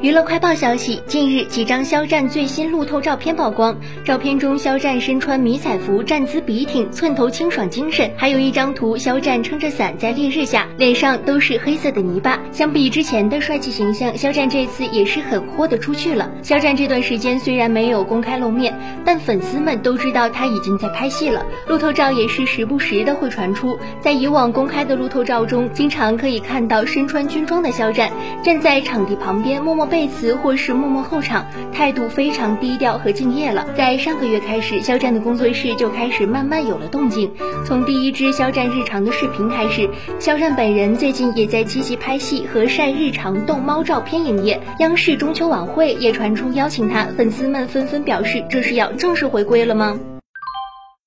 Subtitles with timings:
[0.00, 3.76] 娱乐快报消息，近日几张肖战最新路透照片曝光。
[4.04, 8.10] 照片中，肖战身穿迷彩服，站姿笔挺，寸头清爽精神。
[8.16, 12.36] 还有一张图，肖战撑着伞在烈日下，脸上都是黑色的泥巴。
[12.50, 16.28] 相比之前的帅气形象，肖战这次也是很豁得出去了。
[16.42, 21.46] 肖战这段时间虽然没有公开露面，但粉丝们都知道他已经在拍戏了。
[21.68, 28.10] 路透照也是时不时的会传出，在以往公开的路透照中，经常可以看到身穿军装的肖战
[28.42, 29.92] 站在场地旁边默默默。
[29.92, 33.66] 背词或是默默候场，态度非常低调和敬业了。
[33.76, 37.30] 在上个月开始，肖战的工作室就开始慢慢有了动静。
[37.66, 39.86] 从第一支肖战日常的视频开始，
[40.18, 44.58] 肖战本人最近也在积极拍戏和晒日常逗猫照片营业。
[44.78, 50.00] 央视中秋晚会也传出邀请他，粉丝们纷纷表示这是要正式回归了吗？